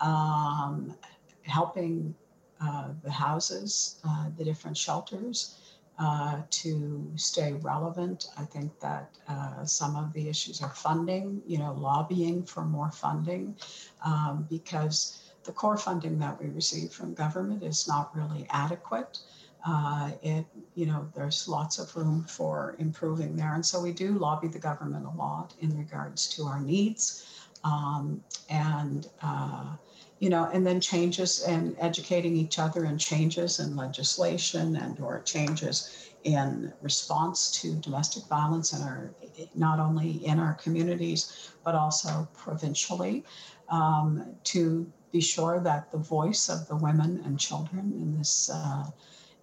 um, 0.00 0.94
helping 1.42 2.14
uh, 2.60 2.90
the 3.02 3.10
houses, 3.10 3.98
uh, 4.06 4.26
the 4.36 4.44
different 4.44 4.76
shelters. 4.76 5.56
Uh, 5.98 6.40
to 6.48 7.12
stay 7.16 7.52
relevant. 7.52 8.28
I 8.38 8.44
think 8.46 8.80
that 8.80 9.10
uh, 9.28 9.66
some 9.66 9.96
of 9.96 10.14
the 10.14 10.30
issues 10.30 10.62
are 10.62 10.70
funding, 10.70 11.42
you 11.46 11.58
know, 11.58 11.74
lobbying 11.74 12.42
for 12.42 12.64
more 12.64 12.90
funding, 12.90 13.54
um, 14.02 14.46
because 14.48 15.29
the 15.44 15.52
core 15.52 15.76
funding 15.76 16.18
that 16.18 16.40
we 16.42 16.48
receive 16.50 16.92
from 16.92 17.14
government 17.14 17.62
is 17.62 17.88
not 17.88 18.14
really 18.16 18.46
adequate. 18.50 19.18
Uh, 19.66 20.12
it, 20.22 20.44
you 20.74 20.86
know, 20.86 21.08
there's 21.14 21.46
lots 21.48 21.78
of 21.78 21.94
room 21.94 22.24
for 22.24 22.76
improving 22.78 23.36
there. 23.36 23.54
And 23.54 23.64
so 23.64 23.80
we 23.80 23.92
do 23.92 24.12
lobby 24.12 24.48
the 24.48 24.58
government 24.58 25.06
a 25.06 25.10
lot 25.10 25.54
in 25.60 25.76
regards 25.76 26.28
to 26.36 26.44
our 26.44 26.60
needs. 26.60 27.26
Um, 27.62 28.22
and, 28.48 29.06
uh, 29.22 29.76
you 30.18 30.30
know, 30.30 30.48
and 30.52 30.66
then 30.66 30.80
changes 30.80 31.42
and 31.42 31.76
educating 31.78 32.36
each 32.36 32.58
other 32.58 32.84
and 32.84 32.98
changes 32.98 33.60
in 33.60 33.76
legislation 33.76 34.76
and 34.76 34.98
or 35.00 35.20
changes 35.22 36.10
in 36.24 36.72
response 36.82 37.50
to 37.62 37.74
domestic 37.76 38.24
violence 38.24 38.72
in 38.72 38.82
our 38.82 39.10
not 39.54 39.80
only 39.80 40.24
in 40.26 40.38
our 40.38 40.54
communities 40.54 41.50
but 41.64 41.74
also 41.74 42.28
provincially 42.34 43.24
um, 43.70 44.26
to 44.44 44.90
be 45.12 45.20
sure 45.20 45.60
that 45.60 45.90
the 45.90 45.98
voice 45.98 46.48
of 46.48 46.68
the 46.68 46.76
women 46.76 47.22
and 47.24 47.38
children 47.38 47.92
in 47.92 48.16
this 48.16 48.50
uh, 48.52 48.84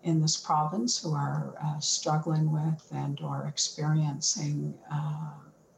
in 0.04 0.22
this 0.22 0.38
province 0.38 1.02
who 1.02 1.14
are 1.14 1.56
uh, 1.62 1.80
struggling 1.80 2.52
with 2.52 2.88
and 2.92 3.20
or 3.22 3.46
experiencing 3.48 4.74
uh, 4.92 5.32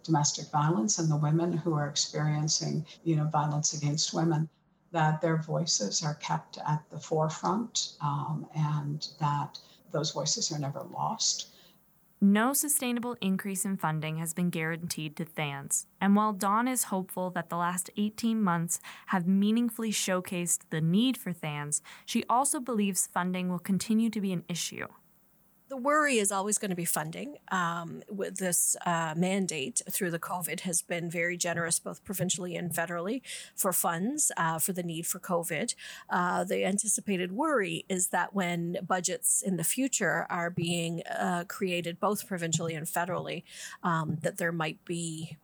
domestic 0.03 0.49
violence 0.51 0.99
and 0.99 1.09
the 1.09 1.15
women 1.15 1.53
who 1.53 1.73
are 1.73 1.87
experiencing, 1.87 2.85
you 3.03 3.15
know, 3.15 3.25
violence 3.25 3.73
against 3.73 4.13
women, 4.13 4.49
that 4.91 5.21
their 5.21 5.37
voices 5.37 6.03
are 6.03 6.15
kept 6.15 6.57
at 6.67 6.83
the 6.89 6.99
forefront 6.99 7.93
um, 8.01 8.45
and 8.55 9.07
that 9.19 9.57
those 9.91 10.11
voices 10.11 10.51
are 10.51 10.59
never 10.59 10.83
lost. 10.91 11.47
No 12.21 12.51
sustainable 12.51 13.15
increase 13.21 13.63
in 13.63 13.77
funding 13.77 14.17
has 14.17 14.33
been 14.33 14.49
guaranteed 14.49 15.15
to 15.15 15.23
THANS, 15.23 15.87
and 16.01 16.17
while 16.17 16.33
Dawn 16.33 16.67
is 16.67 16.85
hopeful 16.85 17.29
that 17.29 17.49
the 17.49 17.55
last 17.55 17.89
18 17.95 18.41
months 18.41 18.81
have 19.05 19.25
meaningfully 19.25 19.91
showcased 19.91 20.63
the 20.69 20.81
need 20.81 21.15
for 21.15 21.31
THANS, 21.31 21.81
she 22.05 22.25
also 22.29 22.59
believes 22.59 23.07
funding 23.07 23.47
will 23.47 23.57
continue 23.57 24.09
to 24.09 24.19
be 24.19 24.33
an 24.33 24.43
issue. 24.49 24.87
The 25.69 25.77
worry 25.77 26.17
is 26.17 26.31
always 26.31 26.57
going 26.57 26.71
to 26.71 26.75
be 26.75 26.83
funding. 26.83 27.37
Um, 27.51 28.01
with 28.09 28.37
this 28.37 28.75
uh, 28.87 29.13
mandate 29.15 29.83
through 29.87 30.09
the 30.09 30.17
COVID 30.17 30.61
has 30.61 30.81
been 30.81 31.11
very 31.11 31.37
generous, 31.37 31.77
both 31.77 32.03
provincially 32.03 32.55
and 32.55 32.73
federally, 32.73 33.21
for 33.55 33.71
funds 33.71 34.31
uh, 34.35 34.57
for 34.57 34.73
the 34.73 34.81
need 34.81 35.05
for 35.05 35.19
COVID. 35.19 35.75
Uh, 36.09 36.43
the 36.43 36.65
anticipated 36.65 37.31
worry 37.31 37.85
is 37.87 38.07
that 38.07 38.33
when 38.33 38.77
budgets 38.81 39.43
in 39.43 39.57
the 39.57 39.63
future 39.63 40.25
are 40.27 40.49
being 40.49 41.03
uh, 41.03 41.43
created, 41.47 41.99
both 41.99 42.27
provincially 42.27 42.73
and 42.73 42.87
federally, 42.87 43.43
um, 43.83 44.17
that 44.23 44.37
there 44.37 44.51
might 44.51 44.83
be 44.85 45.37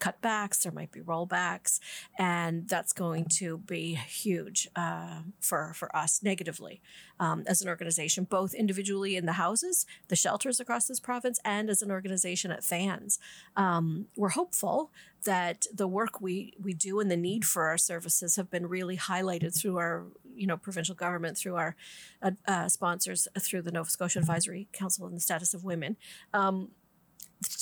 cutbacks, 0.00 0.62
there 0.62 0.72
might 0.72 0.90
be 0.90 1.00
rollbacks, 1.00 1.78
and 2.18 2.68
that's 2.68 2.92
going 2.92 3.26
to 3.26 3.58
be 3.58 3.94
huge 3.94 4.68
uh, 4.74 5.20
for 5.40 5.72
for 5.74 5.94
us 5.94 6.22
negatively 6.22 6.80
um, 7.18 7.44
as 7.46 7.62
an 7.62 7.68
organization, 7.68 8.24
both 8.24 8.54
individually 8.54 9.16
in 9.16 9.26
the 9.26 9.34
houses, 9.34 9.86
the 10.08 10.16
shelters 10.16 10.58
across 10.58 10.86
this 10.86 11.00
province, 11.00 11.38
and 11.44 11.70
as 11.70 11.82
an 11.82 11.90
organization 11.90 12.50
at 12.50 12.64
THANS. 12.64 13.18
Um, 13.56 14.06
we're 14.16 14.30
hopeful 14.30 14.90
that 15.24 15.66
the 15.72 15.86
work 15.86 16.20
we 16.20 16.54
we 16.60 16.72
do 16.72 17.00
and 17.00 17.10
the 17.10 17.16
need 17.16 17.44
for 17.44 17.64
our 17.64 17.78
services 17.78 18.36
have 18.36 18.50
been 18.50 18.66
really 18.66 18.96
highlighted 18.96 19.58
through 19.58 19.76
our 19.76 20.06
you 20.34 20.46
know 20.46 20.56
provincial 20.56 20.94
government 20.94 21.36
through 21.36 21.56
our 21.56 21.76
uh, 22.22 22.30
uh, 22.46 22.68
sponsors 22.68 23.28
through 23.38 23.62
the 23.62 23.72
Nova 23.72 23.90
Scotia 23.90 24.18
Advisory 24.18 24.68
Council 24.72 25.04
on 25.04 25.14
the 25.14 25.20
Status 25.20 25.54
of 25.54 25.64
Women 25.64 25.96
um, 26.32 26.70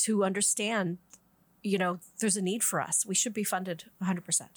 to 0.04 0.25
understand 0.25 0.99
you 1.69 1.79
know, 1.79 1.99
there's 2.19 2.37
a 2.37 2.43
need 2.43 2.65
for 2.65 2.81
us. 2.81 3.05
We 3.07 3.15
should 3.15 3.35
be 3.35 3.45
funded 3.45 3.85
100%. 4.03 4.49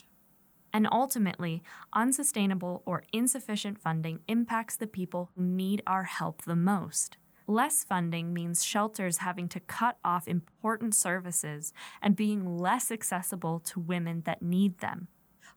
And 0.73 0.87
ultimately, 0.89 1.61
unsustainable 1.93 2.81
or 2.85 3.03
insufficient 3.11 3.77
funding 3.77 4.21
impacts 4.27 4.77
the 4.77 4.87
people 4.87 5.31
who 5.35 5.43
need 5.43 5.83
our 5.85 6.03
help 6.03 6.43
the 6.43 6.55
most. 6.55 7.17
Less 7.47 7.83
funding 7.83 8.33
means 8.33 8.63
shelters 8.63 9.17
having 9.17 9.49
to 9.49 9.59
cut 9.59 9.97
off 10.05 10.27
important 10.27 10.95
services 10.95 11.73
and 12.01 12.15
being 12.15 12.57
less 12.57 12.89
accessible 12.91 13.59
to 13.59 13.81
women 13.81 14.21
that 14.25 14.41
need 14.41 14.79
them. 14.79 15.09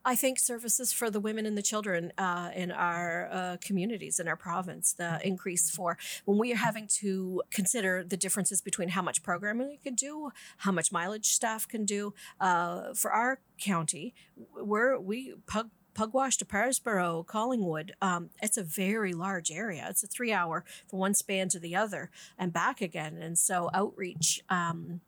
I 0.04 0.14
think 0.14 0.38
services 0.38 0.92
for 0.92 1.11
the 1.11 1.20
women 1.20 1.46
and 1.46 1.56
the 1.56 1.62
children 1.62 2.12
uh, 2.18 2.50
in 2.54 2.70
our 2.70 3.28
uh, 3.32 3.56
communities 3.61 4.20
in 4.20 4.28
our 4.28 4.37
province, 4.37 4.92
the 4.92 5.18
increase 5.26 5.70
for 5.70 5.96
when 6.25 6.38
we 6.38 6.52
are 6.52 6.56
having 6.56 6.87
to 7.00 7.42
consider 7.50 8.04
the 8.04 8.16
differences 8.16 8.61
between 8.61 8.90
how 8.90 9.02
much 9.02 9.23
programming 9.23 9.68
we 9.68 9.78
can 9.78 9.94
do, 9.94 10.30
how 10.58 10.73
much 10.73 10.92
mileage 10.92 11.26
staff 11.26 11.66
can 11.66 11.84
do. 11.84 12.12
Uh, 12.40 12.92
for 12.94 13.11
our 13.11 13.40
county, 13.58 14.14
we're 14.54 14.99
we 14.99 15.34
pug 15.46 15.70
Pugwash 15.94 16.37
to 16.38 16.44
Parrsboro, 16.44 17.25
Collingwood, 17.25 17.94
um, 18.02 18.30
it's 18.42 18.56
a 18.56 18.64
very 18.64 19.12
large 19.12 19.52
area. 19.52 19.87
It's 19.88 20.02
a 20.02 20.08
three 20.08 20.32
hour 20.32 20.64
from 20.88 20.99
one 20.99 21.14
span 21.14 21.49
to 21.50 21.61
the 21.61 21.76
other 21.76 22.11
and 22.37 22.52
back 22.52 22.80
again. 22.80 23.16
And 23.16 23.38
so 23.38 23.70
outreach 23.73 24.42
um, 24.49 25.02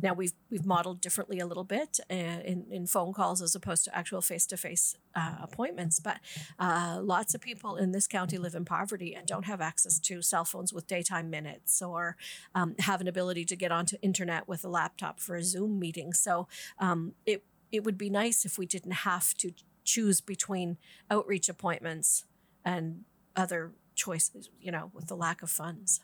now 0.00 0.14
we've 0.14 0.32
we've 0.50 0.64
modeled 0.64 1.00
differently 1.00 1.38
a 1.38 1.46
little 1.46 1.64
bit 1.64 2.00
uh, 2.10 2.14
in 2.14 2.66
in 2.70 2.86
phone 2.86 3.12
calls 3.12 3.42
as 3.42 3.54
opposed 3.54 3.84
to 3.84 3.96
actual 3.96 4.22
face 4.22 4.46
to 4.46 4.56
face 4.56 4.96
appointments. 5.42 6.00
But 6.00 6.18
uh, 6.58 7.00
lots 7.02 7.34
of 7.34 7.40
people 7.40 7.76
in 7.76 7.92
this 7.92 8.06
county 8.06 8.38
live 8.38 8.54
in 8.54 8.64
poverty 8.64 9.14
and 9.14 9.26
don't 9.26 9.44
have 9.44 9.60
access 9.60 9.98
to 10.00 10.22
cell 10.22 10.44
phones 10.44 10.72
with 10.72 10.86
daytime 10.86 11.30
minutes 11.30 11.82
or 11.82 12.16
um, 12.54 12.74
have 12.80 13.00
an 13.00 13.08
ability 13.08 13.44
to 13.46 13.56
get 13.56 13.72
onto 13.72 13.96
internet 14.02 14.48
with 14.48 14.64
a 14.64 14.68
laptop 14.68 15.20
for 15.20 15.36
a 15.36 15.44
Zoom 15.44 15.78
meeting. 15.78 16.12
So 16.12 16.48
um, 16.78 17.12
it 17.26 17.44
it 17.70 17.84
would 17.84 17.98
be 17.98 18.10
nice 18.10 18.44
if 18.44 18.58
we 18.58 18.66
didn't 18.66 18.92
have 18.92 19.34
to 19.34 19.52
choose 19.84 20.20
between 20.20 20.78
outreach 21.10 21.48
appointments 21.48 22.24
and 22.64 23.02
other 23.36 23.72
choices. 23.94 24.50
You 24.60 24.72
know, 24.72 24.90
with 24.94 25.08
the 25.08 25.16
lack 25.16 25.42
of 25.42 25.50
funds. 25.50 26.00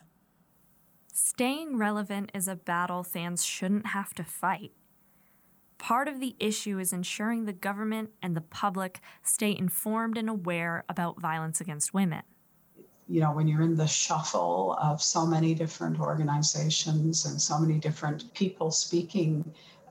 Staying 1.21 1.75
relevant 1.75 2.31
is 2.33 2.47
a 2.47 2.55
battle 2.55 3.03
THANS 3.03 3.43
shouldn't 3.43 3.87
have 3.87 4.13
to 4.13 4.23
fight. 4.23 4.71
Part 5.77 6.07
of 6.07 6.21
the 6.21 6.33
issue 6.39 6.79
is 6.79 6.93
ensuring 6.93 7.43
the 7.43 7.51
government 7.51 8.11
and 8.21 8.37
the 8.37 8.41
public 8.41 9.01
stay 9.21 9.53
informed 9.55 10.17
and 10.17 10.29
aware 10.29 10.85
about 10.87 11.19
violence 11.19 11.59
against 11.59 11.93
women. 11.93 12.21
You 13.09 13.19
know, 13.19 13.33
when 13.33 13.49
you're 13.49 13.63
in 13.63 13.75
the 13.75 13.85
shuffle 13.85 14.77
of 14.81 15.01
so 15.01 15.25
many 15.25 15.53
different 15.53 15.99
organizations 15.99 17.25
and 17.25 17.41
so 17.41 17.59
many 17.59 17.79
different 17.79 18.33
people 18.33 18.71
speaking 18.71 19.43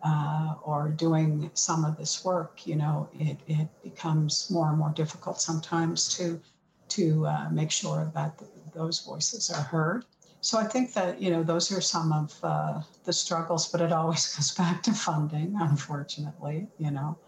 uh, 0.03 0.55
or 0.63 0.89
doing 0.89 1.51
some 1.53 1.85
of 1.85 1.99
this 1.99 2.25
work, 2.25 2.67
you 2.67 2.77
know, 2.77 3.07
it, 3.13 3.37
it 3.47 3.69
becomes 3.83 4.51
more 4.51 4.71
and 4.71 4.79
more 4.79 4.91
difficult 4.91 5.43
sometimes 5.43 6.09
to 6.17 6.41
to 6.89 7.27
uh, 7.27 7.49
make 7.51 7.71
sure 7.71 8.11
that 8.15 8.41
those 8.73 9.01
voices 9.01 9.51
are 9.51 9.63
heard. 9.63 10.07
So 10.41 10.59
I 10.59 10.65
think 10.65 10.95
that 10.95 11.21
you 11.21 11.31
know 11.31 11.43
those 11.43 11.73
are 11.73 11.81
some 11.81 12.13
of 12.13 12.39
uh, 12.43 12.81
the 13.05 13.13
struggles, 13.13 13.69
but 13.69 13.81
it 13.81 13.93
always 13.93 14.27
goes 14.37 14.53
back 14.53 14.83
to 14.85 14.93
funding, 14.93 15.57
unfortunately. 15.59 16.69
You 16.79 16.93
know, 16.93 17.19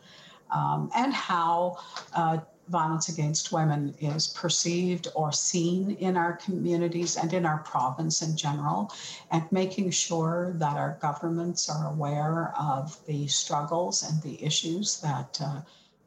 um, 0.51 0.90
and 0.94 1.12
how 1.12 1.79
uh, 2.14 2.38
violence 2.68 3.09
against 3.09 3.51
women 3.51 3.94
is 4.01 4.29
perceived 4.29 5.09
or 5.16 5.33
seen 5.33 5.92
in 5.96 6.16
our 6.16 6.35
communities 6.35 7.16
and 7.16 7.33
in 7.33 7.44
our 7.44 7.59
province 7.59 8.23
in 8.23 8.37
general, 8.37 8.92
and 9.33 9.42
making 9.51 9.90
sure 9.90 10.53
that 10.57 10.77
our 10.77 10.96
governments 11.03 11.68
are 11.68 11.88
aware 11.88 12.55
of 12.57 13.05
the 13.07 13.27
struggles 13.27 14.09
and 14.09 14.23
the 14.23 14.42
issues 14.42 15.01
that 15.01 15.40
uh, 15.42 15.61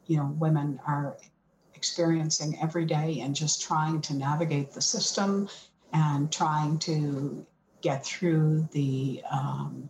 you 0.07 0.15
know 0.15 0.33
women 0.39 0.79
are 0.87 1.17
experiencing 1.75 2.57
every 2.61 2.85
day 2.85 3.19
and 3.19 3.35
just 3.35 3.61
trying 3.61 3.99
to 3.99 4.13
navigate 4.13 4.71
the 4.71 4.81
system 4.81 5.49
and 5.93 6.31
trying 6.31 6.77
to 6.79 7.45
get 7.81 8.05
through 8.05 8.67
the 8.71 9.21
um, 9.31 9.89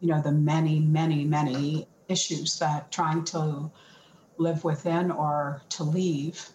you 0.00 0.08
know 0.08 0.20
the 0.20 0.32
many 0.32 0.80
many 0.80 1.24
many 1.24 1.86
issues 2.08 2.58
that 2.58 2.90
trying 2.92 3.24
to 3.24 3.70
live 4.38 4.64
within 4.64 5.10
or 5.10 5.62
to 5.68 5.84
leave 5.84 6.48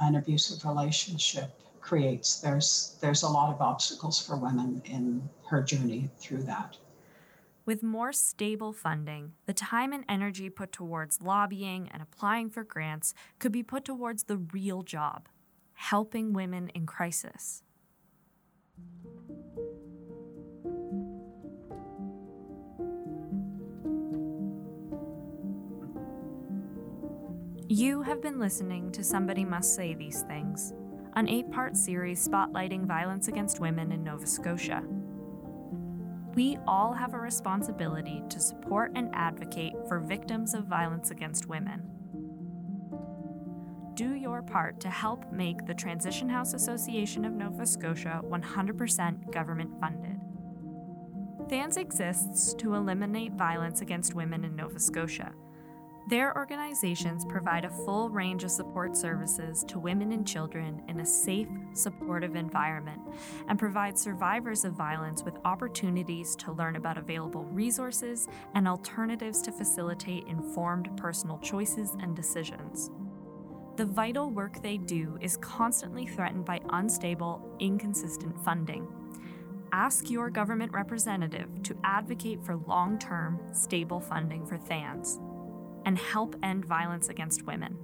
an 0.00 0.16
abusive 0.16 0.64
relationship 0.64 1.50
creates 1.80 2.40
there's 2.40 2.96
there's 3.00 3.22
a 3.22 3.28
lot 3.28 3.52
of 3.52 3.60
obstacles 3.60 4.24
for 4.24 4.36
women 4.36 4.82
in 4.84 5.28
her 5.48 5.62
journey 5.62 6.08
through 6.18 6.42
that 6.42 6.76
with 7.64 7.82
more 7.82 8.12
stable 8.12 8.72
funding, 8.72 9.32
the 9.46 9.52
time 9.52 9.92
and 9.92 10.04
energy 10.08 10.48
put 10.48 10.70
towards 10.70 11.20
lobbying 11.20 11.88
and 11.92 12.00
applying 12.00 12.48
for 12.48 12.62
grants 12.62 13.12
could 13.40 13.50
be 13.50 13.64
put 13.64 13.84
towards 13.84 14.22
the 14.22 14.36
real 14.36 14.84
job 14.84 15.28
helping 15.76 16.32
women 16.32 16.68
in 16.70 16.86
crisis. 16.86 17.62
You 27.68 28.00
have 28.02 28.22
been 28.22 28.38
listening 28.38 28.92
to 28.92 29.02
Somebody 29.02 29.44
Must 29.44 29.74
Say 29.74 29.92
These 29.92 30.22
Things, 30.22 30.72
an 31.14 31.28
eight 31.28 31.50
part 31.50 31.76
series 31.76 32.24
spotlighting 32.24 32.86
violence 32.86 33.26
against 33.26 33.58
women 33.58 33.90
in 33.90 34.04
Nova 34.04 34.24
Scotia. 34.24 34.84
We 36.36 36.58
all 36.68 36.92
have 36.92 37.12
a 37.12 37.18
responsibility 37.18 38.22
to 38.28 38.38
support 38.38 38.92
and 38.94 39.12
advocate 39.12 39.72
for 39.88 39.98
victims 39.98 40.54
of 40.54 40.66
violence 40.66 41.10
against 41.10 41.48
women. 41.48 41.82
Do 43.94 44.14
your 44.14 44.42
part 44.42 44.78
to 44.82 44.88
help 44.88 45.32
make 45.32 45.66
the 45.66 45.74
Transition 45.74 46.28
House 46.28 46.54
Association 46.54 47.24
of 47.24 47.32
Nova 47.32 47.66
Scotia 47.66 48.20
100% 48.24 49.32
government 49.32 49.72
funded. 49.80 50.20
THANS 51.48 51.78
exists 51.78 52.54
to 52.54 52.74
eliminate 52.74 53.32
violence 53.32 53.80
against 53.80 54.14
women 54.14 54.44
in 54.44 54.54
Nova 54.54 54.78
Scotia 54.78 55.32
their 56.08 56.36
organizations 56.36 57.24
provide 57.24 57.64
a 57.64 57.70
full 57.70 58.08
range 58.08 58.44
of 58.44 58.52
support 58.52 58.96
services 58.96 59.64
to 59.64 59.80
women 59.80 60.12
and 60.12 60.24
children 60.24 60.80
in 60.86 61.00
a 61.00 61.06
safe, 61.06 61.48
supportive 61.72 62.36
environment 62.36 63.00
and 63.48 63.58
provide 63.58 63.98
survivors 63.98 64.64
of 64.64 64.74
violence 64.74 65.24
with 65.24 65.36
opportunities 65.44 66.36
to 66.36 66.52
learn 66.52 66.76
about 66.76 66.96
available 66.96 67.44
resources 67.46 68.28
and 68.54 68.68
alternatives 68.68 69.42
to 69.42 69.50
facilitate 69.50 70.28
informed 70.28 70.96
personal 70.96 71.38
choices 71.38 71.96
and 72.00 72.14
decisions. 72.14 72.90
The 73.74 73.86
vital 73.86 74.30
work 74.30 74.62
they 74.62 74.76
do 74.76 75.18
is 75.20 75.36
constantly 75.38 76.06
threatened 76.06 76.44
by 76.44 76.60
unstable, 76.70 77.42
inconsistent 77.58 78.38
funding. 78.44 78.86
ask 79.72 80.08
your 80.08 80.30
government 80.30 80.72
representative 80.72 81.48
to 81.64 81.76
advocate 81.82 82.42
for 82.44 82.54
long 82.68 82.96
term, 82.96 83.40
stable 83.52 83.98
funding 83.98 84.46
for 84.46 84.56
THANS 84.56 85.18
and 85.86 85.96
help 85.98 86.36
end 86.42 86.66
violence 86.66 87.08
against 87.08 87.44
women. 87.44 87.78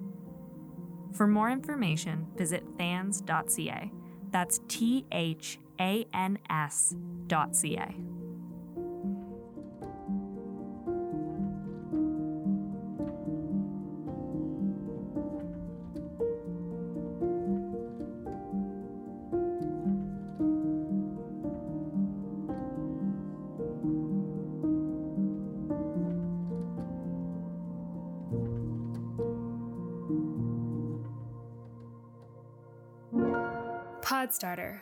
For 1.13 1.25
more 1.25 1.49
information, 1.49 2.27
visit 2.35 2.63
thans.ca. 2.77 3.91
That's 4.31 4.59
T 4.67 5.05
H 5.11 5.59
A 5.79 6.05
N 6.13 6.37
S.ca. 6.49 7.95
Podstarter 34.33 34.81